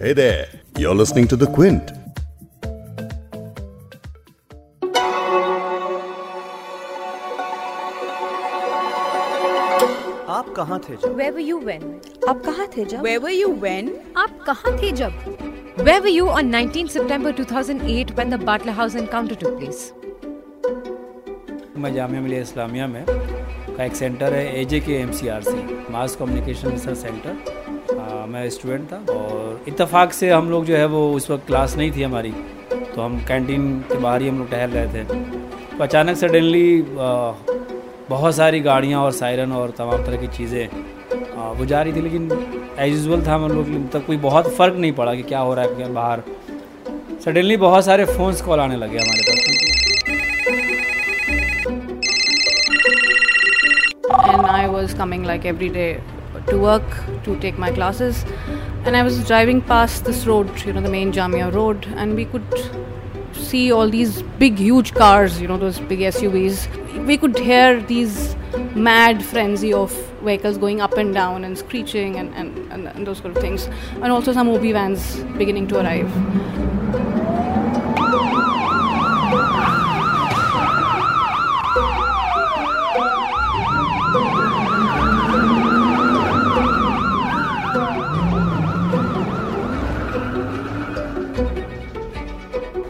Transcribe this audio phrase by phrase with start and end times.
[0.00, 0.46] Hey there,
[0.76, 1.92] you're listening to The Quint.
[10.36, 11.82] आप कहाँ थे जब Where were you when?
[12.28, 13.88] आप कहाँ थे जब Where were you when?
[14.22, 15.12] आप कहाँ थे जब?
[15.88, 19.82] Where were you on 19 September 2008 when the Butler House encounter took place?
[21.82, 25.42] मैं जामिया मिलिया इस्लामिया में का एक सेंटर है A J K M C R
[25.42, 27.57] C mass communication research centre
[28.28, 31.90] मैं स्टूडेंट था और इतफाक़ से हम लोग जो है वो उस वक्त क्लास नहीं
[31.92, 32.32] थी हमारी।
[32.94, 36.82] तो हम कैंटीन के बाहर ही हम लोग टहल रहे थे। तो अचानक सडनली
[38.10, 40.68] बहुत सारी गाड़ियाँ और सायरन और तमाम तरह की चीज़ें
[41.58, 42.30] वो जा रही थी। लेकिन
[42.78, 45.64] एज यूजल था हम लोग तक कोई बहुत फ़र्क नहीं पड़ा कि क्या हो रहा
[45.64, 46.22] है बाहर
[47.24, 49.66] सडनली बहुत सारे फ़ोन्स कॉल आने लगे हमारे पास।
[54.30, 55.90] And I was coming, like, every day
[56.50, 56.88] to work
[57.24, 58.24] to take my classes.
[58.84, 62.24] And I was driving past this road you know the main Jamia road and we
[62.24, 62.46] could
[63.32, 68.36] see all these big huge cars you know those big SUVs we could hear these
[68.74, 73.18] mad frenzy of vehicles going up and down and screeching and, and, and, and those
[73.18, 73.68] sort of things.
[74.02, 76.77] And also some OB vans beginning to arrive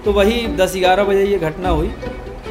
[0.09, 1.91] तो वही दस ग्यारह बजे ये घटना हुई।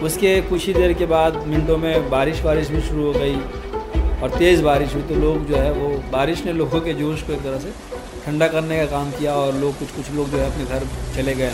[0.04, 3.36] उसके कुछ ही देर के बाद मिनटों में बारिश वारिश भी शुरू हो गई
[4.22, 7.34] और तेज़ बारिश हुई। तो लोग जो है, वो बारिश ने लोगों के जोश को
[7.34, 7.72] एक तरह से
[8.26, 11.34] ठंडा करने का काम किया और लोग कुछ कुछ लोग जो है, अपने घर चले
[11.36, 11.52] गए।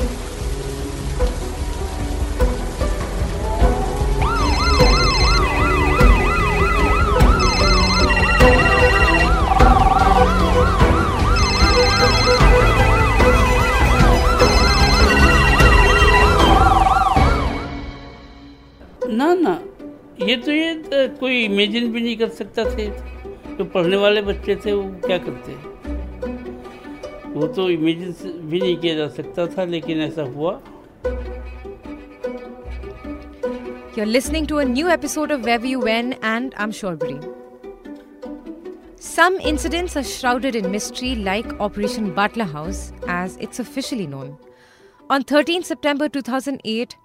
[21.13, 22.87] ये तो कोई इमेजिन भी नहीं कर सकता थे
[23.57, 25.53] जो पढ़ने वाले बच्चे थे वो क्या करते
[27.33, 28.13] वो तो इमेजिन
[28.49, 30.61] भी नहीं किया जा सकता था लेकिन ऐसा हुआ
[33.95, 37.17] You're listening to a new episode of Where Were You When, and I'm Shorbri.
[39.07, 42.81] Some incidents are shrouded in mystery, like Operation Butler House,
[43.17, 44.33] as it's officially known.
[45.11, 46.97] On 13 September 2008,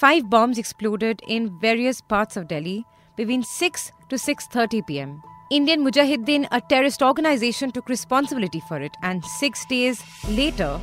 [0.00, 2.76] five bombs exploded in various parts of Delhi
[3.16, 5.22] between 6 to 6:30 p.m.
[5.48, 10.80] Indian Mujahideen, a terrorist organization, took responsibility for it, and six days later,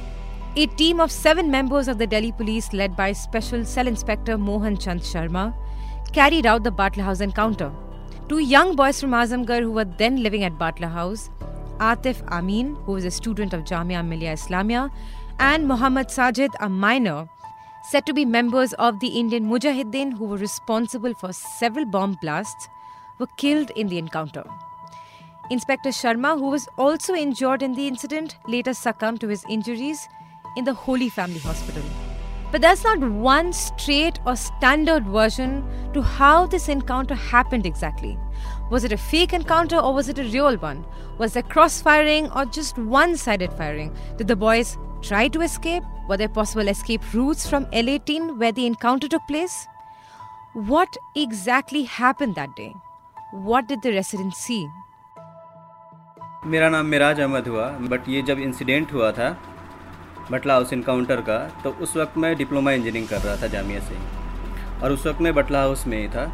[0.56, 4.78] a team of seven members of the Delhi police, led by Special Cell Inspector Mohan
[4.78, 5.54] Chand Sharma,
[6.14, 7.72] carried out the Butler House encounter.
[8.30, 11.30] Two young boys from Azamgarh who were then living at Butler House,
[11.80, 14.90] Atif Amin, who was a student of Jamia Millia Islamia,
[15.40, 17.28] and Mohammad Sajid, a minor,
[17.84, 22.70] said to be members of the Indian Mujahideen who were responsible for several bomb blasts,
[23.20, 24.44] were killed in the encounter.
[25.50, 30.08] Inspector Sharma, who was also injured in the incident, later succumbed to his injuries
[30.56, 31.84] in the Holy Family Hospital.
[32.52, 38.18] But there's not one straight or standard version to how this encounter happened exactly.
[38.72, 40.86] Was it a fake encounter or was it a real one?
[41.18, 43.96] Was there cross firing or just one sided firing?
[44.18, 45.84] Did the boys try to escape?
[46.06, 49.68] Were there possible escape routes from L18 where the encounter took place?
[50.54, 52.74] What exactly happened that day?
[53.32, 54.66] What did the residents see?
[56.46, 59.30] मेरा नाम मिराज अहमद हुआ but ये जब incident हुआ था,
[60.32, 63.96] Batla house encounter का तो उस वक्त मैं डिप्लोमा इंजीनियरिंग कर रहा था जामिया से
[64.82, 66.26] और उस वक्त मैं बटला हाउस में ही था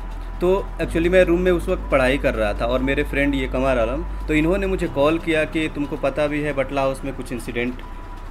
[0.42, 0.52] तो
[0.82, 3.80] एक्चुअली मैं रूम में उस वक्त पढ़ाई कर रहा था और मेरे फ्रेंड ये कमर
[3.80, 7.32] आलम तो इन्होंने मुझे कॉल किया कि तुमको पता भी है बटला हाउस में कुछ
[7.32, 7.82] इंसिडेंट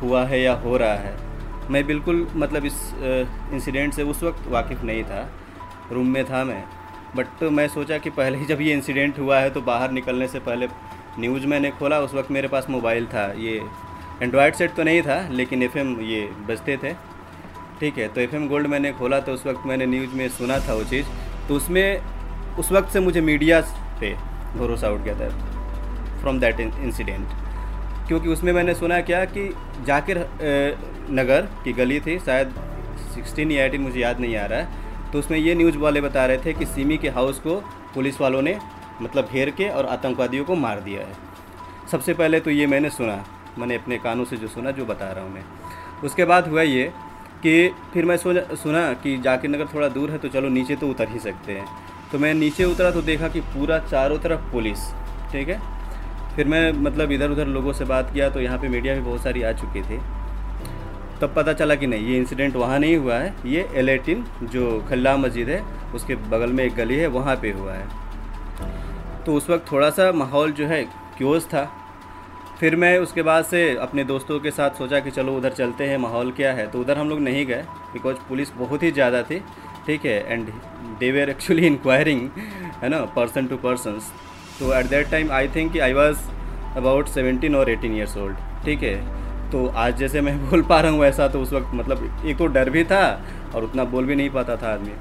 [0.02, 1.16] हुआ है या हो रहा है।
[1.70, 2.74] मैं बिल्कुल मतलब इस
[3.52, 5.28] इंसिडेंट से उस वक्त वाकिफ़ नहीं था।
[5.92, 6.62] रूम में था मैं।
[7.16, 10.38] बट मैं सोचा कि पहले ही जब ये इंसिडेंट हुआ है तो बाहर निकलने से
[10.40, 10.68] पहले
[11.18, 13.60] न्यूज़ मैंने खोला। उस वक्त मेरे पास मोबाइल था। ये
[14.22, 16.92] एंड्रॉयड सेट तो नहीं था, लेकिन एफएम ये बजते थे।
[17.80, 20.74] ठीक है तो एफएम गोल्ड मैंने खोला तो उस वक्त मैंने न्यूज़ में सुना था
[20.74, 21.06] वो चीज़।
[21.48, 23.60] तो उसमें, उस वक्त से मुझे मीडिया
[24.00, 24.14] पे
[24.56, 25.28] भरोसा उठ गया था।
[26.20, 27.26] फ्रॉम दैट इंसिडेंट
[28.08, 29.48] क्योंकि उसमें मैंने सुना क्या कि
[29.86, 30.18] जाकिर
[31.12, 32.54] नगर की गली थी, शायद
[33.14, 36.24] सिक्सटीन या एटीन मुझे याद नहीं आ रहा है। तो उसमें ये न्यूज़ वाले बता
[36.26, 37.54] रहे थे कि सिमी के हाउस को
[37.94, 38.58] पुलिस वालों ने
[39.02, 41.12] मतलब घेर के और आतंकवादियों को मार दिया है।
[41.90, 43.24] सबसे पहले तो ये मैंने सुना,
[43.58, 45.44] मैंने अपने कानों से जो सुना, जो बता रहा हूँ मैं।
[46.04, 46.92] उसके बाद हुआ ये
[47.42, 50.88] कि फिर मैं सोचा, सुना कि जाकिर नगर थोड़ा दूर है तो चलो नीचे तो
[50.88, 51.66] उतर ही सकते हैं।
[52.12, 54.78] तो मैं नीचे उतरा तो देखा कि पूरा चारों तरफ़ पुलिस,
[55.32, 55.60] ठीक है?
[56.38, 59.22] फिर मैं मतलब इधर उधर लोगों से बात किया तो यहाँ पे मीडिया भी बहुत
[59.22, 59.96] सारी आ चुकी थी।
[61.20, 63.98] तब पता चला कि नहीं, ये इंसिडेंट वहाँ नहीं हुआ है। ये एल
[64.44, 65.62] जो खल्ला मस्जिद है,
[65.94, 70.10] उसके बगल में एक गली है, वहाँ पे हुआ है। तो उस वक्त थोड़ा सा
[70.14, 70.82] माहौल जो है
[71.18, 71.64] क्योज था।
[72.60, 75.98] फिर मैं उसके बाद से अपने दोस्तों के साथ सोचा कि चलो उधर चलते हैं,
[75.98, 79.42] माहौल क्या है। तो उधर हम लोग नहीं गए बिकॉज़ पुलिस बहुत ही ज़्यादा थी।
[79.86, 80.48] ठीक है and
[81.00, 82.28] they were actually inquiring
[82.82, 84.00] है ना पर्सन टू पर्सन
[84.60, 86.18] तो at that time I think I was
[86.76, 88.96] about seventeen और एटीन ईयर्स ओल्ड ठीक है?
[89.50, 92.46] तो आज जैसे मैं बोल पा रहा हूँ वैसा तो उस वक्त मतलब एक तो
[92.46, 93.04] डर भी था
[93.54, 94.92] और उतना बोल भी नहीं पाता था आदमी।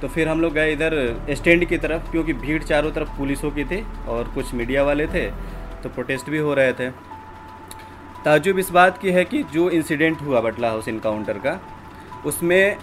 [0.00, 0.94] तो फिर हम लोग गए इधर
[1.30, 5.26] स्टैंड की तरफ़, क्योंकि भीड़ चारों तरफ़ पुलिसों की थी और कुछ मीडिया वाले थे
[5.82, 6.90] तो प्रोटेस्ट भी हो रहे थे।
[8.24, 11.60] ताजुब इस बात की है कि जो इंसिडेंट हुआ बटला हाउस इनकाउंटर का,
[12.26, 12.76] उसमें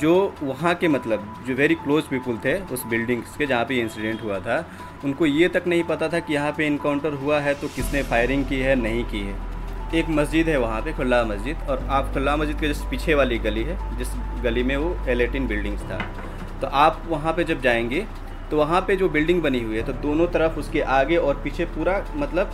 [0.00, 0.12] जो
[0.42, 4.38] वहाँ के मतलब जो वेरी क्लोज पीपल थे उस बिल्डिंग्स के जहाँ पे इंसिडेंट हुआ
[4.38, 4.64] था,
[5.04, 8.44] उनको ये तक नहीं पता था कि यहाँ पे इनकाउंटर हुआ है तो किसने फायरिंग
[8.44, 9.34] की है, नहीं की है।
[9.94, 13.38] एक मस्जिद है वहाँ पे खुला मस्जिद, और आप खुला मस्जिद के जिस पीछे वाली
[13.38, 14.08] गली है, जिस
[14.42, 15.98] गली में वो एलेटिन बिल्डिंग्स था।
[16.60, 18.06] तो आप वहाँ पे जब जाएँगे
[18.50, 21.64] तो वहाँ पे जो बिल्डिंग बनी हुई है तो दोनों तरफ़ उसके आगे और पीछे
[21.66, 22.52] पूरा मतलब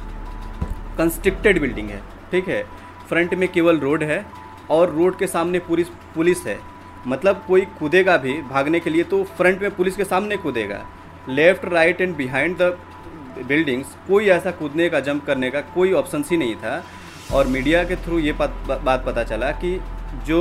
[0.98, 2.00] कंस्ट्रक्टेड बिल्डिंग है,
[2.32, 2.62] ठीक है?
[3.08, 4.24] फ्रंट में केवल रोड है,
[4.70, 5.84] और रोड के सामने पूरी,
[6.14, 6.58] पुलिस है।
[7.06, 10.84] मतलब कोई कूदेगा भी भागने के लिए तो फ्रंट में पुलिस के सामने कूदेगा।
[11.28, 12.76] Left right and behind the
[13.38, 16.82] buildings कोई ऐसा कूदने का जंप करने का कोई ऑप्शन ही नहीं था।
[17.34, 19.78] और मीडिया के थ्रू ये बात पता चला कि
[20.26, 20.40] जो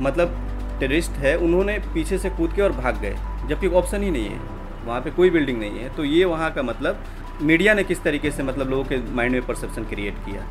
[0.00, 0.36] मतलब
[0.80, 3.16] टेररिस्ट है, उन्होंने पीछे से कूद के और भाग गए,
[3.48, 4.40] जबकि ऑप्शन ही नहीं है।
[4.84, 7.04] वहाँ पे कोई बिल्डिंग नहीं है। तो ये वहाँ का मतलब
[7.42, 10.42] मीडिया ने किस तरीके से मतलब लोगों के माइंड में परसेप्शन क्रिएट किया।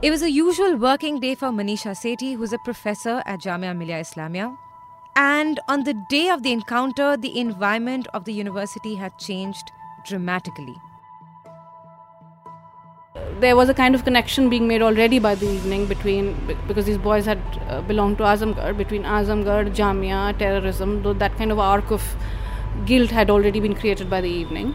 [0.00, 4.00] It was a usual working day for Manisha Sethi, who's a professor at Jamia Millia
[4.00, 4.56] Islamia.
[5.16, 9.72] And on the day of the encounter, the environment of the university had changed
[10.06, 10.76] dramatically.
[13.40, 16.30] there was a kind of connection being made already by the evening between
[16.68, 21.02] because these boys had uh, belonged to Azamgarh between Azamgarh, Jamia, terrorism.
[21.18, 22.08] That kind of arc of
[22.86, 24.74] guilt had already been created by the evening.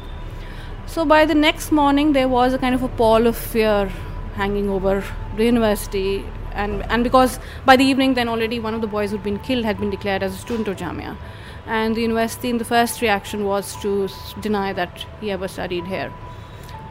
[0.86, 3.92] So by the next morning, there was a kind of a pall of fear
[4.36, 5.04] hanging over
[5.38, 9.24] the university, and and because by the evening, then already one of the boys who'd
[9.24, 11.18] been killed had been declared as a student of Jamia,
[11.66, 14.10] and the university, in the first reaction, was to
[14.42, 16.12] deny that he ever studied here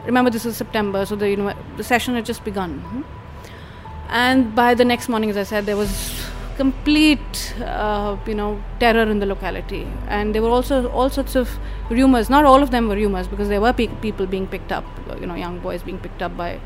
[0.05, 3.05] remember this is September, so the you know the session had just begun.
[4.09, 6.25] And by the next morning, as I said, there was
[6.57, 11.49] complete uh, you know terror in the locality, and there were also all sorts of
[11.89, 12.29] rumors.
[12.29, 14.85] Not all of them were rumors because there were pe- people being picked up,
[15.19, 16.59] you know, young boys being picked up by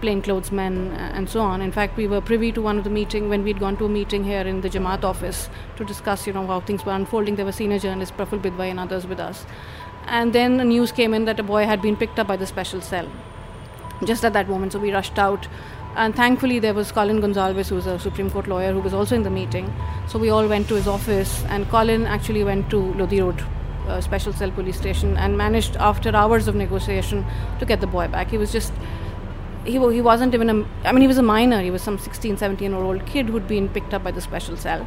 [0.00, 1.60] plainclothes men and so on.
[1.60, 3.88] In fact, we were privy to one of the meeting when we'd gone to a
[3.88, 7.36] meeting here in the Jamaat office to discuss, you know, how things were unfolding.
[7.36, 9.46] There were senior journalists, Praful Bidwai and others with us.
[10.06, 12.46] And then the news came in that a boy had been picked up by the
[12.46, 13.10] special cell.
[14.04, 15.48] Just at that moment, so we rushed out.
[15.96, 19.14] And thankfully, there was Colin Gonzalez, who was a Supreme Court lawyer, who was also
[19.14, 19.72] in the meeting.
[20.08, 23.42] So we all went to his office, and Colin actually went to Lodi Road
[23.86, 27.24] uh, Special Cell Police Station and managed, after hours of negotiation,
[27.60, 28.30] to get the boy back.
[28.30, 28.72] He was just
[29.64, 32.36] he, he wasn't even a i mean he was a minor he was some 16
[32.36, 34.86] 17 year old kid who'd been picked up by the special cell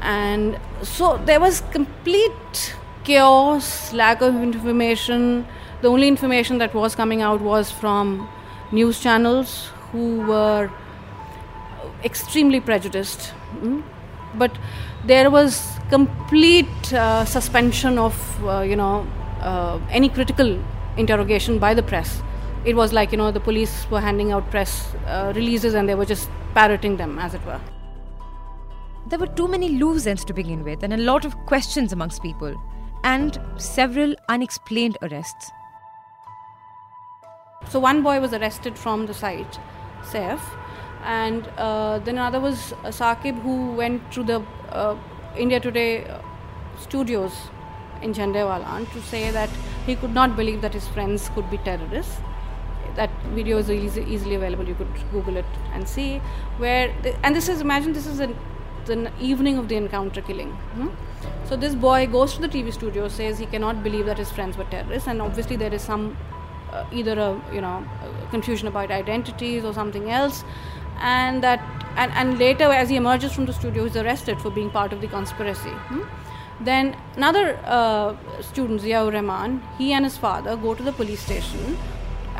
[0.00, 2.74] and so there was complete
[3.04, 5.46] chaos, lack of information.
[5.82, 8.28] The only information that was coming out was from
[8.72, 10.70] news channels who were
[12.04, 13.32] extremely prejudiced.
[13.56, 13.82] Mm?
[14.34, 14.52] But
[15.04, 18.14] there was complete uh, suspension of,
[18.46, 19.06] uh, you know,
[19.40, 20.58] uh, any critical
[20.96, 22.22] interrogation by the press.
[22.64, 25.94] It was like, you know, the police were handing out press uh, releases and they
[25.94, 27.60] were just parroting them, as it were.
[29.08, 32.22] There were too many loose ends to begin with, and a lot of questions amongst
[32.22, 32.54] people
[33.02, 35.50] and several unexplained arrests.
[37.70, 39.58] So one boy was arrested from the site,
[40.02, 40.40] Saif,
[41.04, 44.96] and uh, then another was uh, Saqib who went to the uh,
[45.36, 46.20] India Today uh,
[46.78, 47.32] studios
[48.02, 49.48] in Chandewalan to say that
[49.86, 52.20] he could not believe that his friends could be terrorists.
[53.00, 54.68] That video is easy, easily available.
[54.70, 56.08] You could Google it and see
[56.64, 56.94] where.
[57.02, 58.36] The, and this is imagine this is an,
[58.84, 60.50] the evening of the encounter killing.
[60.80, 60.88] Hmm?
[61.50, 64.58] So this boy goes to the TV studio, says he cannot believe that his friends
[64.58, 66.16] were terrorists, and obviously there is some
[66.72, 67.76] uh, either a you know
[68.08, 70.44] a confusion about identities or something else,
[70.98, 71.60] and that
[71.96, 75.00] and, and later as he emerges from the studio, he's arrested for being part of
[75.00, 75.70] the conspiracy.
[75.70, 76.02] Hmm?
[76.60, 81.78] Then another uh, student, Ziaur Rahman, he and his father go to the police station,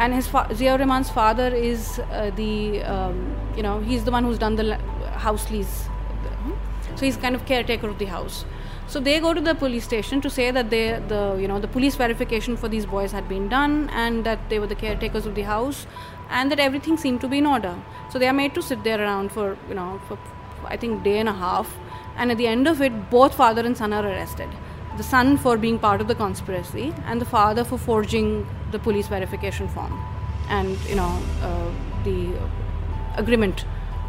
[0.05, 3.19] and his fa- Ziaur Rahman's father is uh, the um,
[3.57, 4.77] you know he's the one who's done the
[5.27, 5.89] house lease,
[6.97, 8.45] so he's kind of caretaker of the house.
[8.87, 11.69] So they go to the police station to say that they, the you know the
[11.69, 15.35] police verification for these boys had been done and that they were the caretakers of
[15.35, 15.87] the house
[16.31, 17.77] and that everything seemed to be in order.
[18.11, 20.19] So they are made to sit there around for you know for
[20.65, 21.79] I think day and a half,
[22.17, 24.49] and at the end of it, both father and son are arrested
[25.00, 29.08] The son for being part of the conspiracy, and the father for forging the police
[29.08, 29.94] verification form,
[30.50, 31.12] and you know
[31.42, 31.70] uh,
[32.06, 32.18] the
[33.18, 33.66] agreement,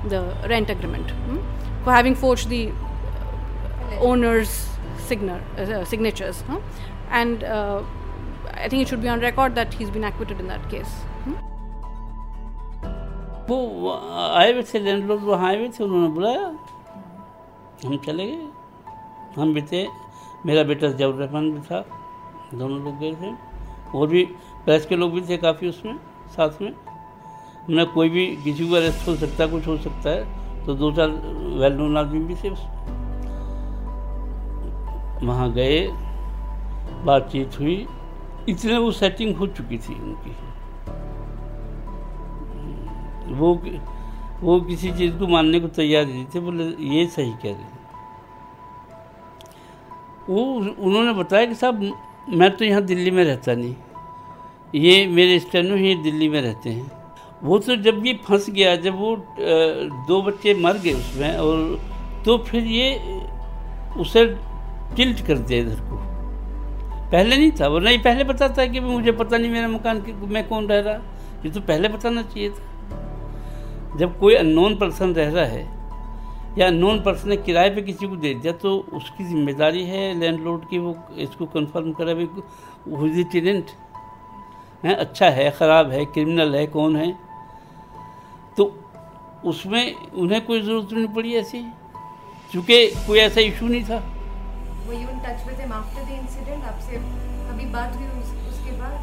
[0.09, 1.41] the rent agreement, hmm?
[1.85, 2.71] for having forged the
[4.01, 4.69] owner's
[5.09, 6.43] signa- uh, signatures.
[6.47, 6.61] Huh?
[7.11, 7.83] And uh,
[8.55, 10.95] I think it should be on record that he's been acquitted in that case.
[11.25, 11.35] Hmm?
[13.49, 13.91] वो
[14.39, 16.47] आए हुए थे landlord वहाँ आए हुए थे उन्होंने बुलाया
[17.85, 18.49] हम चले गए
[19.37, 19.87] हम भी थे
[20.46, 21.86] मेरा बेटा जब रहमान भी था,
[22.54, 23.34] दोनों लोग गए थे।
[23.98, 24.24] और भी
[24.66, 25.98] प्रेस के लोग भी थे काफ़ी उसमें,
[26.30, 30.74] साथ में। हमने कोई भी, किसी को अरेस्ट हो सकता, कुछ हो सकता है तो
[30.76, 31.10] दो चार
[31.60, 32.50] वेल नोन आदमी भी थे
[35.26, 35.88] वहाँ गए,
[37.06, 37.86] बातचीत हुई।
[38.50, 40.32] इतने वो सेटिंग हो चुकी थी उनकी।
[43.34, 43.54] वो
[44.42, 47.71] वो किसी चीज़ को मानने को तैयार नहीं थे, बोले, ये सही कह रहे
[50.30, 51.92] वो उन्होंने बताया कि साहब,
[52.30, 53.76] मैं तो यहाँ दिल्ली में रहता नहीं।
[54.76, 56.92] ये मेरे स्टेनो ही दिल्ली में रहते हैं।
[57.44, 59.16] वो तो जब ये फंस गया, जब वो
[60.08, 61.80] दो बच्चे मर गए उसमें और
[62.26, 62.94] तो फिर ये
[64.00, 64.26] उसे
[64.96, 65.98] टिल्ट कर दिया इधर को।
[67.12, 70.48] पहले नहीं था वो नहीं पहले पता था कि मुझे पता नहीं मेरा मकान मैं
[70.48, 70.94] कौन रह रहा।
[71.46, 75.64] ये तो पहले बताना चाहिए था। जब कोई अननोन पर्सन रह रहा है
[76.58, 80.68] या नॉन पर्सन ने किराए पे किसी को दे दिया तो उसकी ज़िम्मेदारी है लैंडलॉर्ड
[80.70, 83.70] की वो इसको कंफर्म करे भाई टेनेंट
[84.84, 87.12] है अच्छा है ख़राब है क्रिमिनल है कौन है?
[88.58, 88.64] तो
[89.46, 91.64] उसमें उन्हें कोई ज़रूरत नहीं पड़ी ऐसी
[92.54, 94.00] चूँकि कोई ऐसा इशू नहीं था।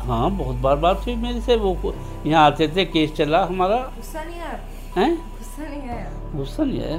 [0.07, 1.95] हाँ बहुत बार बात हुई मेरे से वो
[2.27, 4.61] यहाँ आते थे केस चला हमारा। गुस्सा नहीं आया?
[4.97, 5.17] हैं?
[5.39, 6.99] गुस्सा नहीं आया। गुस्सा नहीं आया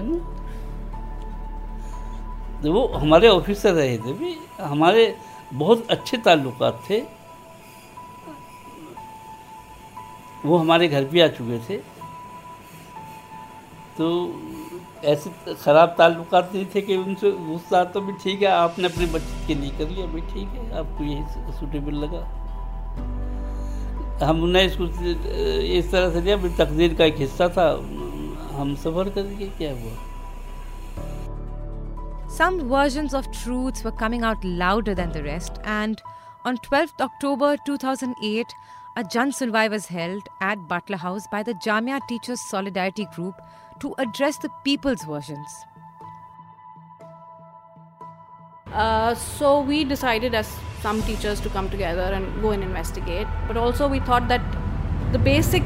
[2.64, 5.16] तो वो हमारे ऑफिसर रहे थे भी, हमारे
[5.54, 7.02] बहुत अच्छे ताल्लुक थे।
[10.46, 11.78] वो हमारे घर भी आ चुके थे।
[13.98, 14.08] तो
[15.06, 19.48] ऐसे ख़राब ताल्लुक नहीं थे कि उनसे गुस्सा तो भी ठीक है, आपने अपने बच्चे
[19.48, 21.24] के लिए कर लिया भाई ठीक है, आपको यही
[21.60, 22.22] सूटेबल लगा।
[24.26, 27.72] हमने इसको, इस तरह से लिया तकदीर का एक हिस्सा था,
[28.54, 29.92] हम सफ़र करके क्या हुआ?
[32.40, 36.02] Some versions of truths were coming out louder than the rest, and
[36.46, 38.46] on 12th October 2008,
[38.96, 43.36] a Jan Sunwai was held at Butler House by the Jamia Teachers Solidarity Group
[43.82, 45.50] to address the people's versions.
[48.72, 50.48] Uh, so we decided as
[50.80, 54.42] some teachers to come together and go and investigate, but also we thought that
[55.12, 55.64] the basic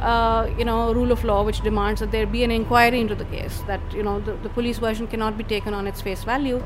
[0.00, 3.24] uh, you know rule of law which demands that there be an inquiry into the
[3.26, 6.62] case that you know the, the police version cannot be taken on its face value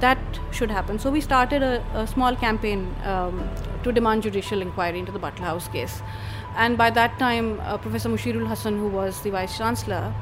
[0.00, 0.18] that
[0.52, 3.48] should happen so we started a, a small campaign um,
[3.82, 6.02] to demand judicial inquiry into the butler house case
[6.56, 10.14] and by that time, uh, Professor Mushirul Hassan, who was the Vice Chancellor,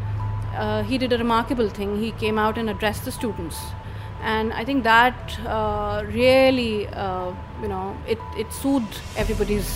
[0.56, 2.00] uh, he did a remarkable thing.
[2.00, 3.56] He came out and addressed the students.
[4.20, 7.32] And I think that uh, really, uh,
[7.64, 9.68] you know, it, it soothed everybody's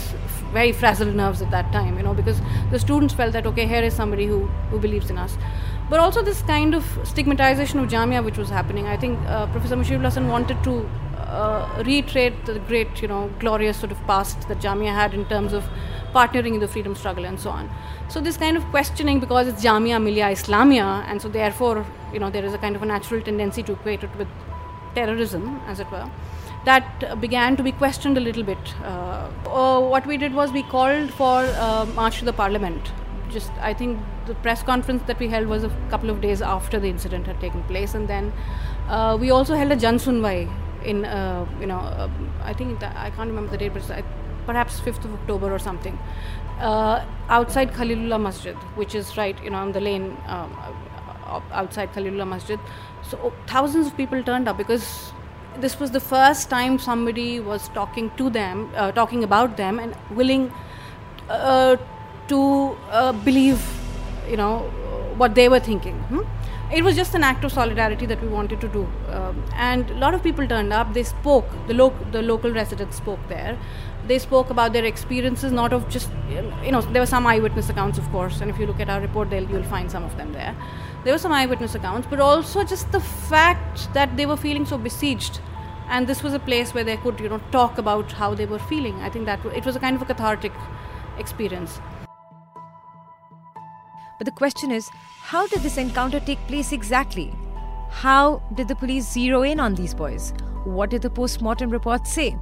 [0.52, 2.38] very frazzled nerves at that time, you know, because
[2.70, 4.40] the students felt that, okay, here is somebody who,
[4.70, 5.36] who believes in us.
[5.90, 8.86] But also this kind of stigmatization of Jamia which was happening.
[8.86, 10.74] I think uh, Professor Mushirul Hassan wanted to
[11.16, 15.54] uh, reiterate the great, you know, glorious sort of past that Jamia had in terms
[15.54, 15.64] of
[16.12, 17.70] partnering in the freedom struggle and so on.
[18.10, 22.30] So this kind of questioning, because it's Jamia Millia Islamia, and so therefore, you know,
[22.30, 24.28] there is a kind of a natural tendency to equate it with
[24.94, 26.10] terrorism, as it were.
[26.64, 28.58] That began to be questioned a little bit.
[28.82, 32.92] Uh, uh, what we did was we called for uh, march to the parliament.
[33.30, 36.80] Just, I think the press conference that we held was a couple of days after
[36.80, 38.32] the incident had taken place, and then
[38.88, 40.50] uh, we also held a Jan Sunwai
[40.84, 42.10] in, uh, you know, uh,
[42.42, 44.04] I think that, I can't remember the date, but
[44.46, 45.98] perhaps 5th of October or something,
[46.58, 50.56] outside Khalilullah Masjid, which is right, you know, on the lane um,
[51.52, 52.58] outside Khalilullah Masjid.
[53.02, 55.12] So thousands of people turned up because
[55.60, 59.94] this was the first time somebody was talking to them, uh, talking about them, and
[60.10, 60.52] willing
[61.28, 61.76] uh,
[62.28, 63.60] to uh, believe,
[64.28, 64.58] you know,
[65.16, 65.98] what they were thinking.
[66.14, 66.22] Hmm?
[66.70, 68.86] it was just an act of solidarity that we wanted to do.
[69.08, 70.92] Um, and a lot of people turned up.
[70.92, 71.46] They spoke.
[71.66, 73.58] The, lo- the local residents spoke there.
[74.06, 76.10] They spoke about their experiences, not of just,
[76.62, 78.40] you know, there were some eyewitness accounts, of course.
[78.40, 80.54] And if you look at our report, you'll find some of them there.
[81.04, 84.76] There were some eyewitness accounts, but also just the fact that they were feeling so
[84.76, 85.40] besieged.
[85.88, 88.58] And this was a place where they could, you know, talk about how they were
[88.58, 89.00] feeling.
[89.00, 90.52] I think that it was a kind of a cathartic
[91.18, 91.80] experience.
[94.18, 94.90] But the question is
[95.20, 97.32] how did this encounter take place exactly?
[97.90, 100.32] How did the police zero in on these boys?
[100.64, 102.36] What did the post mortem reports say?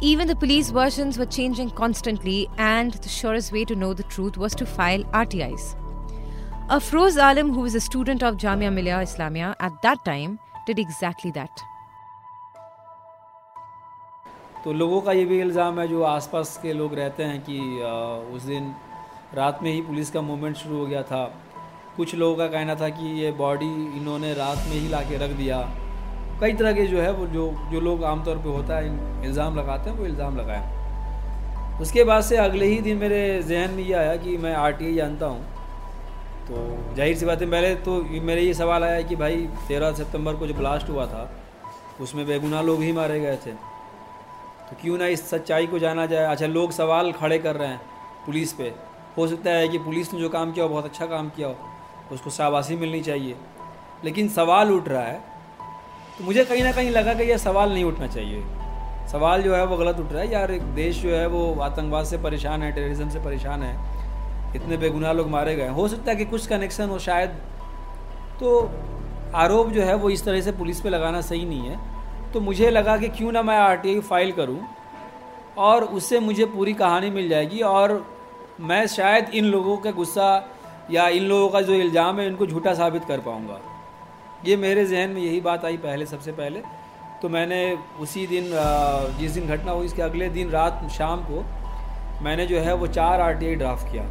[0.00, 4.36] Even the police versions were changing constantly, and the surest way to know the truth
[4.36, 5.76] was to file RTIs.
[6.68, 11.30] Afroz Alam, who was a student of Jamia Millia Islamia at that time, did exactly
[11.30, 11.62] that.
[14.64, 17.58] तो लोगों का ये भी इल्ज़ाम है, जो आसपास के लोग रहते हैं कि
[18.34, 18.74] उस दिन
[19.34, 21.24] रात में ही पुलिस का मूवमेंट शुरू हो गया था।
[21.96, 23.66] कुछ लोगों का कहना था कि ये बॉडी
[23.96, 25.58] इन्होंने रात में ही ला के रख दिया।
[26.40, 29.90] कई तरह के जो है, वो जो जो लोग आमतौर पे होता है इल्ज़ाम लगाते
[29.90, 34.16] हैं, वो इल्ज़ाम लगाए। उसके बाद से अगले ही दिन मेरे जहन में ये आया
[34.16, 35.42] कि मैं आरटीआई जानता हूँ।
[36.48, 36.54] तो
[36.96, 40.46] ज़ाहिर सी बात है, पहले तो मेरे ये सवाल आया कि भाई, तेरह सितंबर को
[40.46, 41.30] जो ब्लास्ट हुआ था,
[42.00, 43.73] उसमें बेगुनाह लोग ही मारे गए थे।
[44.74, 46.24] तो क्यों ना इस सच्चाई को जाना जाए?
[46.26, 47.80] अच्छा लोग सवाल खड़े कर रहे हैं
[48.26, 48.72] पुलिस पे।
[49.18, 51.56] हो सकता है कि पुलिस ने जो काम किया हो, बहुत अच्छा काम किया हो,
[52.12, 53.36] उसको शाबाशी मिलनी चाहिए।
[54.04, 55.20] लेकिन सवाल उठ रहा है
[56.18, 58.42] तो मुझे कहीं ना कहीं लगा कि यह सवाल नहीं उठना चाहिए।
[59.08, 62.04] सवाल जो है वो गलत उठ रहा है। यार, एक देश जो है वो आतंकवाद
[62.06, 63.74] से परेशान है टेररिज्म से परेशान है।
[64.56, 67.30] इतने बेगुनाह लोग मारे गए हो। सकता है कि कुछ कनेक्शन हो शायद।
[68.40, 68.70] तो
[69.34, 71.93] आरोप जो है वो इस तरह से पुलिस पे लगाना सही नहीं है।
[72.34, 74.60] तो मुझे लगा कि क्यों ना मैं आर फ़ाइल करूँ
[75.64, 77.92] और उससे मुझे पूरी कहानी मिल जाएगी और
[78.60, 80.26] मैं शायद इन लोगों का गुस्सा
[80.90, 83.60] या इन लोगों का जो इल्ज़ाम है इनको झूठा साबित कर पाऊँगा।
[84.46, 86.62] ये मेरे जहन में यही बात आई पहले सबसे पहले।
[87.22, 87.60] तो मैंने
[88.00, 88.50] उसी दिन
[89.18, 91.44] जिस दिन घटना हुई इसके अगले दिन रात शाम को
[92.24, 94.04] मैंने जो है वो चार आर टी ड्राफ्ट किया।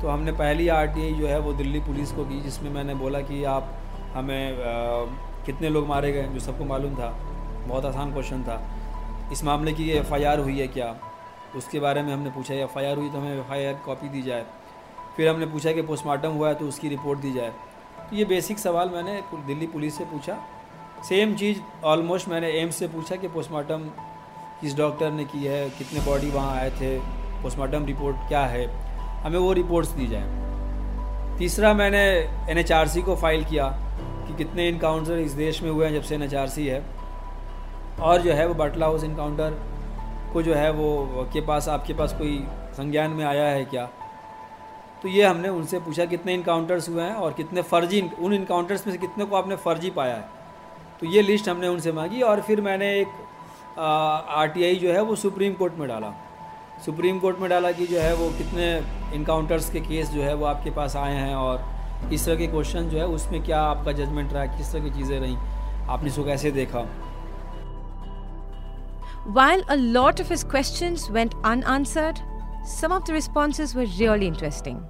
[0.00, 3.44] तो हमने पहली आरटीआई जो है वो दिल्ली पुलिस को की जिसमें मैंने बोला कि
[3.50, 3.76] आप
[4.14, 5.04] हमें आ,
[5.46, 7.16] कितने लोग मारे गए जो सबको मालूम था।
[7.68, 8.60] बहुत आसान क्वेश्चन था।
[9.32, 10.94] इस मामले की एफ़ हुई है क्या?
[11.56, 14.44] उसके बारे में हमने पूछा एफ़ आई हुई तो हमें एफ़ आई कॉपी दी जाए।
[15.16, 17.50] फिर हमने पूछा कि पोस्टमार्टम हुआ है तो उसकी रिपोर्ट दी जाए।
[18.00, 20.36] तो ये बेसिक सवाल मैंने दिल्ली पुलिस से पूछा।
[21.08, 23.88] सेम चीज़ ऑलमोस्ट मैंने एम्स से पूछा कि पोस्टमार्टम
[24.60, 26.98] किस डॉक्टर ने की है, कितने बॉडी वहाँ आए थे,
[27.42, 28.66] पोस्टमार्टम रिपोर्ट क्या है?
[29.22, 32.02] हमें वो रिपोर्ट्स दी जाए। तीसरा, मैंने
[32.50, 33.66] एनएचआरसी को फ़ाइल किया
[34.26, 37.03] कि कितने इनकाउंटर इस देश में हुए हैं जब से एनएचआरसी है।
[38.00, 39.58] और जो है वो बटला हाउस इनकाउंटर
[40.32, 42.38] को जो है वो के पास, आपके पास कोई
[42.72, 43.84] संज्ञान में आया है क्या?
[45.02, 48.92] तो ये हमने उनसे पूछा कितने इनकाउंटर्स हुए हैं और कितने फर्जी, उन इनकाउंटर्स में
[48.94, 50.28] से कितने को आपने फ़र्जी पाया है?
[51.00, 53.08] तो ये लिस्ट हमने उनसे मांगी और फिर मैंने एक
[53.78, 56.12] आरटीआई जो है वो सुप्रीम कोर्ट में डाला।
[56.84, 58.66] सुप्रीम कोर्ट में डाला कि जो है वो कितने
[59.14, 62.88] इनकाउंटर्स के केस जो है वो आपके पास आए हैं और इस तरह के क्वेश्चन
[62.88, 65.36] जो है उसमें क्या आपका जजमेंट रहा, किस तरह की चीज़ें रहीं?
[65.88, 66.86] आपने इसको कैसे देखा?
[69.32, 72.20] While a lot of his questions went unanswered,
[72.66, 74.80] some of the responses were really interesting.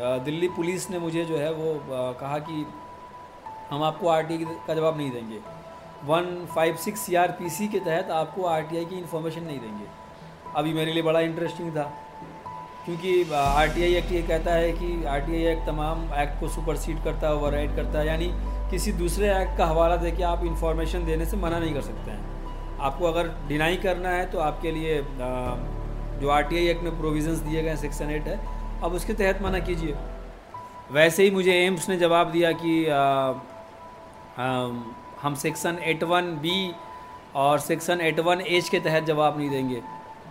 [0.00, 1.74] Delhi police ने मुझे जो है वो
[2.20, 2.64] कहा कि
[3.70, 5.40] हम आपको आरटी का जवाब नहीं देंगे।
[6.08, 9.86] 156 सीआरपीसी के तहत आपको आरटीआई की इन्फॉर्मेशन नहीं देंगे।
[10.56, 11.84] अभी मेरे लिए बड़ा इंटरेस्टिंग था
[12.84, 17.28] क्योंकि आर टी एक्ट ये कहता है कि आर एक्ट तमाम एक्ट को सुपरसीड करता
[17.28, 18.30] है ओवर करता है यानी
[18.70, 22.10] किसी दूसरे एक्ट का हवाला दे के आप इन्फॉर्मेशन देने से मना नहीं कर सकते
[22.10, 22.33] हैं।
[22.84, 25.02] आपको अगर डिनाई करना है तो आपके लिए
[26.20, 28.36] जो आर टी आई एक्ट में प्रोविज़न्स दिए गए सेक्शन एट है
[28.82, 29.94] अब उसके तहत मना कीजिए।
[30.92, 33.00] वैसे ही मुझे एम्स ने जवाब दिया कि आ,
[34.38, 34.46] आ,
[35.22, 36.72] हम सेक्शन एट वन बी
[37.34, 39.76] और सेक्शन एट वन एच के तहत जवाब नहीं देंगे।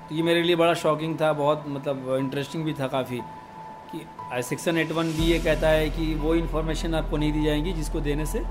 [0.09, 3.21] तो ये मेरे लिए बड़ा शॉकिंग था बहुत मतलब इंटरेस्टिंग भी था काफ़ी
[3.91, 4.05] कि
[4.43, 7.99] सेक्शन एट वन बी ये कहता है कि वो इन्फॉर्मेशन आपको नहीं दी जाएँगी जिसको
[8.01, 8.43] देने से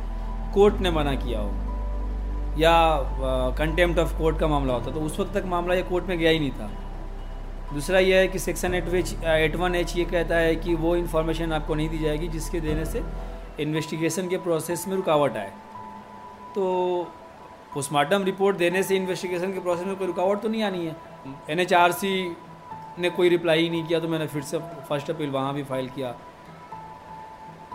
[0.54, 1.71] कोर्ट ने मना किया हो।
[2.58, 2.72] या
[3.58, 6.30] कंटेम्प्ट ऑफ़ कोर्ट का मामला होता तो उस वक्त तक मामला ये कोर्ट में गया
[6.30, 6.70] ही नहीं था।
[7.72, 10.94] दूसरा ये है कि section eight which eight one H ये कहता है कि वो
[10.96, 13.02] इन्फॉर्मेशन आपको नहीं दी जाएगी, जिसके देने से
[13.60, 15.52] इन्वेस्टिगेशन के प्रोसेस में रुकावट आए।
[16.54, 16.64] तो
[17.74, 20.96] पोस्टमार्टम रिपोर्ट देने से इन्वेस्टिगेशन के प्रोसेस में कोई रुकावट तो नहीं आनी है?
[21.50, 22.36] एनएचआरसी
[22.98, 25.88] ने कोई रिप्लाई ही नहीं किया तो मैंने फिर से फ़र्स्ट अपील वहाँ भी फ़ाइल
[25.88, 26.14] किया।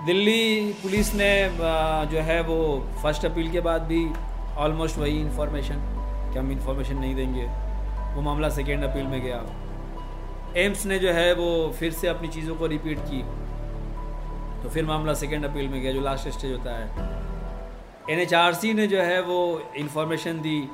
[0.05, 1.29] दिल्ली पुलिस ने
[2.11, 2.57] जो है वो
[3.03, 4.05] फ़र्स्ट अपील के बाद भी
[4.57, 5.75] ऑलमोस्ट वही इन्फॉर्मेशन
[6.33, 7.45] कि हम इन्फॉर्मेशन नहीं देंगे।
[8.15, 9.45] वो मामला सेकेंड अपील में गया।
[10.57, 13.23] एम्स ने जो है वो फिर से अपनी चीज़ों को रिपीट की।
[14.63, 17.15] तो फिर मामला सेकेंड अपील में गया, जो लास्ट स्टेज होता है।
[18.09, 20.69] एनएचआरसी ने जो है वो इन्फॉर्मेशन दी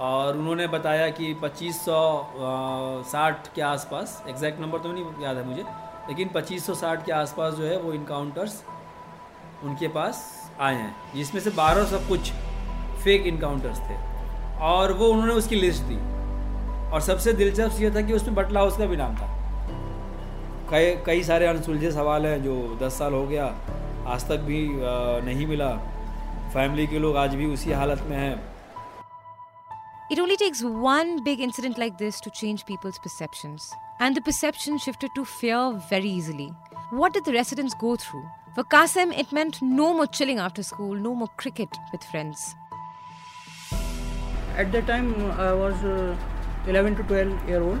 [0.00, 5.64] और उन्होंने बताया कि 2560 के आसपास एग्जैक्ट नंबर तो नहीं याद है मुझे,
[6.08, 8.64] लेकिन 2560 के आसपास जो है वो इनकाउंटर्स
[9.64, 12.32] उनके पास आए हैं, जिसमें से 1200 कुछ
[13.04, 13.96] फेक इनकाउंटर्स थे
[14.72, 15.96] और वो उन्होंने उसकी लिस्ट दी
[16.92, 19.30] और सबसे दिलचस्प ये था कि उसमें बटला हाउस का भी नाम था
[20.70, 23.46] कई कई सारे अनसुलझे सवाल हैं जो 10 साल हो गया
[24.14, 24.60] आज तक भी
[25.26, 25.70] नहीं मिला
[26.54, 28.34] फैमिली के लोग आज भी उसी हालत में हैं
[30.10, 33.68] It only takes one big incident like this to change people's perceptions.
[33.98, 35.60] And the perception shifted to fear
[35.92, 36.48] very easily.
[36.90, 38.24] What did the residents go through?
[38.54, 42.44] For Qasim, it meant no more chilling after school, no more cricket with friends.
[44.56, 46.16] That time, I was uh,
[46.68, 47.80] 11 to 12 year old.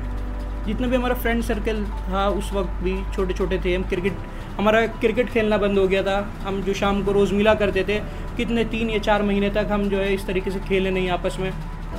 [0.66, 4.16] जितना भी हमारा friend circle था उस वक्त भी छोटे छोटे थे। हम क्रिकेट
[4.58, 7.98] हमारा क्रिकेट खेलना बंद हो गया था। हम जो शाम को रोज़ मिला करते थे
[8.36, 11.36] कितने तीन या चार महीने तक हम जो है इस तरीके से खेले नहीं आपस
[11.40, 11.50] में।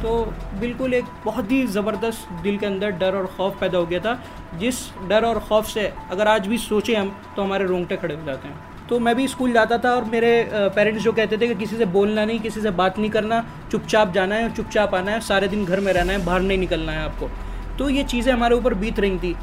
[0.01, 0.19] तो
[0.59, 4.19] बिल्कुल एक बहुत ही ज़बरदस्त दिल के अंदर डर और खौफ पैदा हो गया था
[4.59, 8.25] जिस डर और खौफ से अगर आज भी सोचें हम तो हमारे रोंगटे खड़े हो
[8.25, 10.31] जाते हैं। तो मैं भी स्कूल जाता था और मेरे
[10.75, 14.13] पेरेंट्स जो कहते थे कि किसी से बोलना नहीं, किसी से बात नहीं करना, चुपचाप
[14.13, 17.03] जाना है चुपचाप आना है, सारे दिन घर में रहना है, बाहर नहीं निकलना है
[17.05, 17.29] आपको।
[17.77, 19.35] तो ये चीज़ें हमारे ऊपर बीत रही थी।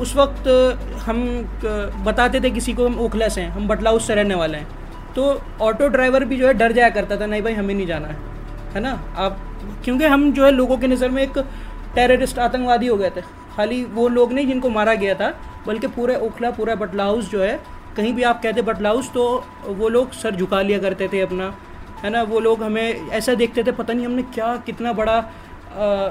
[0.00, 0.48] उस वक्त
[1.04, 1.22] हम
[2.04, 4.66] बताते थे किसी को हम ओखला से हैं, हम बटलाउस से रहने वाले हैं।
[5.14, 8.08] तो ऑटो ड्राइवर भी जो है डर जाया करता था, नहीं भाई हमें नहीं जाना
[8.08, 8.16] है
[8.74, 8.92] है ना?
[9.16, 9.38] आप,
[9.84, 11.38] क्योंकि हम जो है लोगों के नज़र में एक
[11.94, 13.20] टेररिस्ट आतंकवादी हो गए थे।
[13.56, 15.30] खाली वो लोग नहीं जिनको मारा गया था,
[15.66, 17.58] बल्कि पूरे ओखला, पूरा बटला हाउस जो है
[17.96, 19.22] कहीं भी आप कहते बटला हाउस तो
[19.66, 21.52] वो लोग सर झुका लिया करते थे अपना,
[22.04, 22.22] है ना?
[22.22, 25.18] वो लोग हमें ऐसा देखते थे, पता नहीं हमने क्या, कितना बड़ा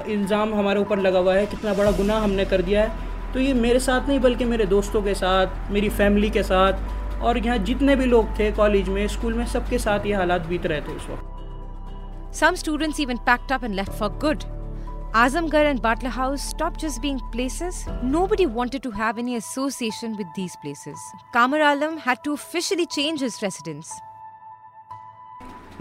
[0.08, 3.54] इल्ज़ाम हमारे ऊपर लगा हुआ है, कितना बड़ा गुनाह हमने कर दिया है। तो ये
[3.56, 7.96] मेरे साथ नहीं, बल्कि मेरे दोस्तों के साथ, मेरी फैमिली के साथ, और यहाँ जितने
[7.96, 11.08] भी लोग थे कॉलेज में स्कूल में, सबके साथ ये हालात बीत रहे थे उस
[11.10, 11.28] वक्त।
[12.34, 14.46] Some students even packed up and left for good.
[15.15, 17.87] Azamgarh and Butler House stopped just being places.
[18.03, 20.99] Nobody wanted to have any association with these places.
[21.33, 23.95] Kamar Alam had to officially change his residence.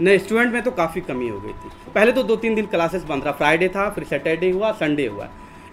[0.00, 3.04] नए student में तो काफ़ी कमी हो गई थी पहले तो दो तीन दिन क्लासेस
[3.10, 5.28] बंद रहा फ्राइडे था फिर सैटरडे हुआ संडे हुआ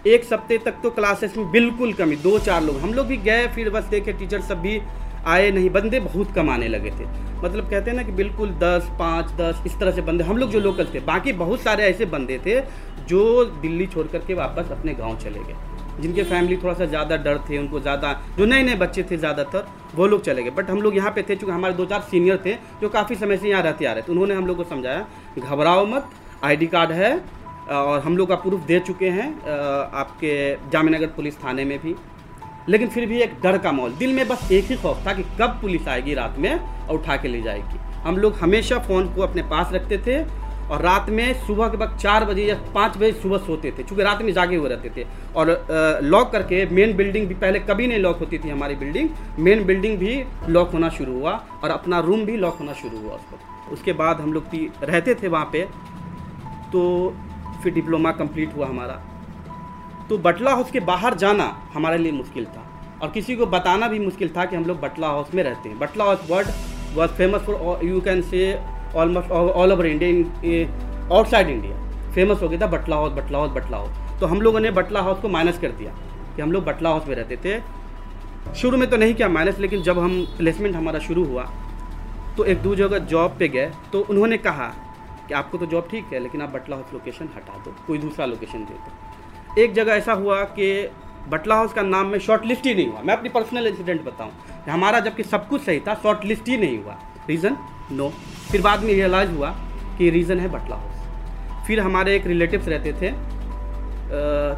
[0.08, 3.48] एक सप्ते तक तो क्लासेस में बिल्कुल कमी दो चार लोग हम लोग भी गए
[3.56, 4.80] फिर बस देखे टीचर सब भी
[5.27, 7.07] आए नहीं, बंदे बहुत कम आने लगे थे।
[7.39, 10.51] मतलब कहते हैं ना कि बिल्कुल दस, पाँच, दस, इस तरह से बंदे, हम लोग
[10.51, 12.61] जो लोकल थे, बाकी बहुत सारे ऐसे बंदे थे
[13.09, 15.57] जो दिल्ली छोड़ करके वापस अपने गाँव चले गए।
[16.01, 19.67] जिनके फैमिली थोड़ा सा ज़्यादा डर थे, उनको ज़्यादा, जो नए नए बच्चे थे ज़्यादातर,
[19.95, 22.43] वो लोग चले गए। बट हम लोग यहाँ पे थे, चूँकि हमारे दो चार सीनियर
[22.45, 25.07] थे, जो काफ़ी समय से यहाँ रहते आ रहे थे। उन्होंने हम लोग को समझाया,
[25.39, 26.11] घबराओ मत
[26.45, 27.13] आईडी कार्ड है,
[27.69, 30.31] और हम लोग का प्रूफ दे चुके हैं आपके
[30.71, 31.95] जामनगर पुलिस थाने में भी।
[32.69, 35.23] लेकिन फिर भी एक डर का माहौल। दिल में बस एक ही खौफ था कि
[35.39, 39.23] कब पुलिस आएगी रात में और उठा के ले जाएगी। हम लोग हमेशा फ़ोन को
[39.23, 40.23] अपने पास रखते थे
[40.69, 44.03] और रात में सुबह के वक्त चार बजे या पाँच बजे सुबह सोते थे चूँकि
[44.03, 45.51] रात में जागे हुए रहते थे। और
[46.05, 49.99] लॉक करके मेन बिल्डिंग भी पहले कभी नहीं लॉक होती थी हमारी बिल्डिंग मेन बिल्डिंग
[49.99, 51.33] भी लॉक होना शुरू हुआ
[51.65, 54.45] और अपना रूम भी लॉक होना शुरू हुआ उसको। उसके बाद हम लोग
[54.83, 55.71] रहते थे वहाँ पर
[56.73, 56.83] तो
[57.63, 59.03] फिर डिप्लोमा कंप्लीट हुआ हमारा।
[60.09, 61.45] तो बटला हाउस के बाहर जाना
[61.75, 62.65] हमारे लिए मुश्किल था।
[63.03, 65.79] और किसी को बताना भी मुश्किल था कि हम लोग बटला हाउस में रहते हैं।
[65.79, 66.49] Batla house word
[66.95, 68.41] was famous for you can say
[68.97, 71.77] almost all over India outside India
[72.15, 74.21] famous हो गया था Batla house Batla house Batla house.
[74.21, 75.93] तो हम लोगों ने बटला हाउस को माइनस कर दिया
[76.37, 79.83] कि हम लोग बटला हाउस में रहते थे। शुरू में तो नहीं किया माइनस लेकिन
[79.83, 81.43] जब हम प्लेसमेंट हमारा शुरू हुआ
[82.37, 84.67] तो एक दो जगह जॉब पे गए। तो उन्होंने कहा
[85.29, 88.27] कि आपको तो जॉब ठीक है, लेकिन आप बटला हाउस लोकेशन हटा दो, कोई दूसरा
[88.27, 89.07] लोकेशन दे दो।
[89.59, 90.89] एक जगह ऐसा हुआ कि
[91.29, 94.31] बटला हाउस का नाम में शॉर्ट लिस्ट ही नहीं हुआ। मैं अपनी पर्सनल इंसिडेंट बताऊँ
[94.69, 96.97] हमारा जबकि सब कुछ सही था शॉर्ट लिस्ट ही नहीं हुआ।
[97.29, 97.57] रीज़न
[97.93, 98.09] नो
[98.51, 99.51] फिर बाद में रियलाइज़ हुआ
[99.99, 103.11] कि रीज़न है बटला हाउस। फिर हमारे एक रिलेटिव्स रहते थे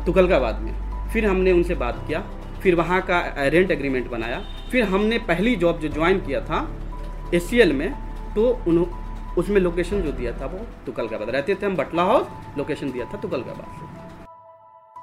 [0.05, 0.72] तुगलकाबाद में।
[1.12, 2.20] फिर हमने उनसे बात किया,
[2.62, 6.61] फिर वहाँ का रेंट एग्रीमेंट बनाया। फिर हमने पहली जॉब जो ज्वाइन किया था
[7.35, 7.92] ए में
[8.35, 8.87] तो उन
[9.38, 13.18] उसमें लोकेशन जो दिया था वो तुगलकाबाद। रहते थे हम बटला हाउस लोकेशन दिया था
[13.18, 14.00] तुगलकाबाद से।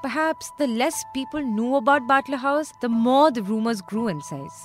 [0.07, 4.59] Perhaps the less people knew about Butler House, the more the rumors grew in size.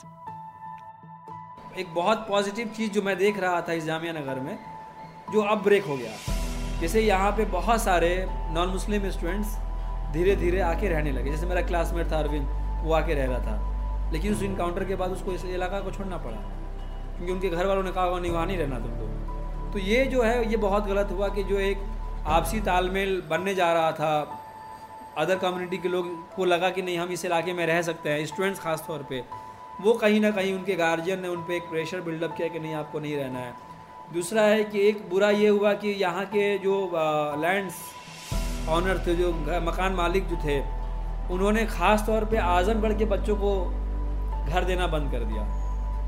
[1.79, 4.59] एक बहुत पॉजिटिव चीज़ जो मैं देख रहा था इस जामिया नगर में
[5.33, 6.13] जो अब ब्रेक हो गया।
[6.81, 9.57] जैसे यहाँ पे बहुत सारे नॉन मुस्लिम स्टूडेंट्स
[10.13, 14.11] धीरे धीरे आके रहने लगे। जैसे मेरा क्लासमेट था अरविंद वो आके रह रहा था।
[14.13, 16.37] लेकिन उस इनकाउंटर के बाद उसको इस इलाका को छोड़ना पड़ा।
[17.17, 20.51] क्योंकि उनके घर वालों ने कहा नहीं वहाँ नहीं रहना तुमको तो ये जो है
[20.51, 21.85] ये बहुत गलत हुआ कि जो एक
[22.27, 24.39] आपसी तालमेल बनने जा रहा था।
[25.19, 28.27] अदर कम्युनिटी के लोग को लगा कि नहीं, हम इस इलाके में रह सकते हैं।
[28.27, 29.23] स्टूडेंट्स खास तौर पे,
[29.81, 32.75] वो कहीं ना कहीं उनके गार्जियन ने उन पर एक प्रेशर बिल्डअप किया कि नहीं,
[32.75, 33.53] आपको नहीं रहना है।
[34.13, 36.75] दूसरा है कि एक बुरा ये हुआ कि यहाँ के जो
[37.43, 37.75] लैंड्स
[38.71, 40.59] ऑनर थे, जो मकान मालिक जो थे,
[41.31, 43.55] उन्होंने ख़ास तौर पे आज़मगढ़ के बच्चों को
[44.47, 45.43] घर देना बंद कर दिया।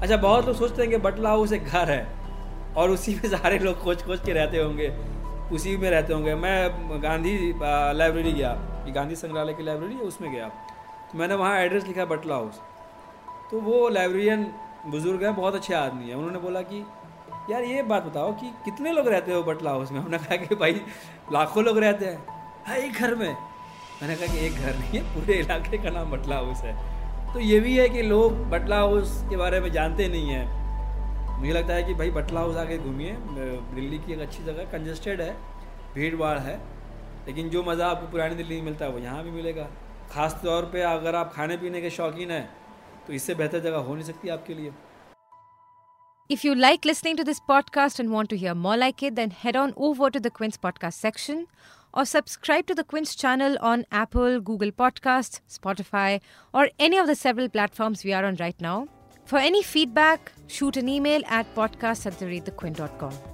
[0.03, 2.07] अच्छा बहुत लोग सोचते हैं कि बटला हाउस एक घर है,
[2.77, 4.93] और उसी में सारे लोग खोज खोज के रहते होंगे,
[5.53, 7.37] उसी में रहते होंगे। मैं गांधी
[7.95, 8.53] लाइब्रेरी गया।
[8.87, 10.49] ये गांधी संग्रहालय की लाइब्रेरी है, उसमें गया
[11.12, 12.61] तो मैंने वहाँ एड्रेस लिखा बटला हाउस
[13.51, 14.53] तो वो लाइब्रेरियन
[14.87, 16.87] बुज़ुर्ग हैं, बहुत अच्छे आदमी है। उन्होंने बोला कि,
[17.51, 20.01] यार, ये बात बताओ कि कितने लोग रहते हो बटला हाउस में?
[20.01, 20.73] हमने कहा कि, भाई,
[21.33, 22.25] लाखों लोग रहते हैं।
[22.66, 23.37] हाँ एक घर में।
[24.03, 26.94] मैंने कहा कि, एक घर नहीं है, पूरे इलाके का नाम बटला हाउस है।
[27.35, 30.64] तो ये भी है कि लोग बटला हाउस के बारे में जानते नहीं हैं।
[31.40, 33.16] मुझे लगता है कि, भाई बटला हाउस आके घूमिए।
[33.75, 35.37] दिल्ली की एक अच्छी जगह कंजस्टेड है
[35.94, 36.74] भीड़ भाड़ है।
[37.27, 39.69] लेकिन जो मज़ा आपको पुरानी दिल्ली में मिलता है वो यहाँ भी मिलेगा
[40.13, 42.49] ख़ास तौर पे अगर आप खाने पीने के शौकीन हैं
[43.07, 44.73] तो इससे बेहतर जगह हो नहीं सकती आपके लिए
[46.31, 49.31] If you like listening to this podcast and want to hear more like it, then
[49.41, 51.43] head on over to the Quince podcast section
[51.93, 56.21] or subscribe to the Quince channel on Apple, Google Podcasts, Spotify,
[56.55, 58.89] or any of the several platforms we are on right now.
[59.27, 63.34] For any feedback, shoot an email at podcast at thequint.com.